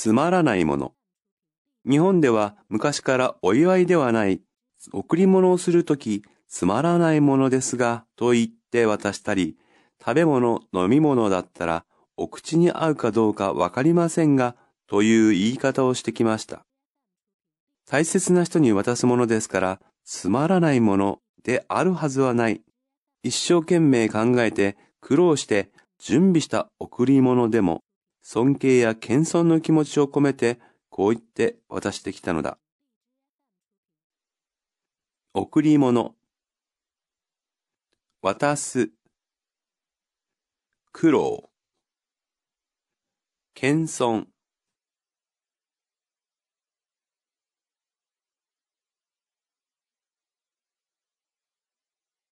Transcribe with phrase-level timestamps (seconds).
[0.00, 0.92] つまらないもの。
[1.84, 4.40] 日本では昔からお祝いではない
[4.92, 9.56] 贈り物をするときつまらないものですがと言って渡したり、
[10.00, 11.84] 食べ物、飲み物だったら
[12.16, 14.54] お口に合うかどうかわかりませんが
[14.86, 16.64] という言い方をしてきました。
[17.84, 22.62] 大切な人に渡すものですから、つまらないものであるはずはない。
[23.24, 27.82] 一生懸命考えて苦労して準備した贈り物でも、
[28.30, 30.60] 尊敬や謙遜の気持ちを込めて、
[30.90, 32.58] こう言って渡してきたのだ。
[35.32, 36.14] 贈り物。
[38.20, 38.90] 渡す。
[40.92, 41.48] 苦労。
[43.54, 44.26] 謙遜。